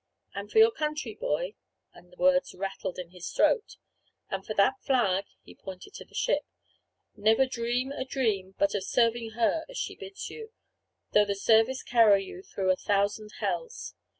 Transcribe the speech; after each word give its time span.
And 0.33 0.51
for 0.51 0.57
your 0.57 0.71
country, 0.71 1.13
boy," 1.13 1.53
and 1.93 2.11
the 2.11 2.17
words 2.17 2.55
rattled 2.57 2.97
in 2.97 3.11
his 3.11 3.29
throat, 3.31 3.77
"and 4.31 4.43
for 4.43 4.55
that 4.55 4.81
flag," 4.81 5.25
and 5.25 5.41
he 5.43 5.53
pointed 5.53 5.93
to 5.93 6.05
the 6.05 6.15
ship, 6.15 6.41
"never 7.15 7.45
dream 7.45 7.91
a 7.91 8.03
dream 8.03 8.55
but 8.57 8.73
of 8.73 8.83
serving 8.83 9.33
her 9.37 9.63
as 9.69 9.77
she 9.77 9.95
bids 9.95 10.27
you, 10.27 10.53
though 11.11 11.25
the 11.25 11.35
service 11.35 11.83
carry 11.83 12.25
you 12.25 12.41
through 12.41 12.71
a 12.71 12.75
thousand 12.77 13.29
hells. 13.41 13.93